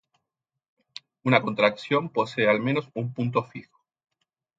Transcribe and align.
Una 1.21 1.43
contracción 1.43 2.09
posee 2.09 2.49
al 2.49 2.59
menos 2.59 2.89
un 2.95 3.13
punto 3.13 3.43
fijo. 3.43 3.83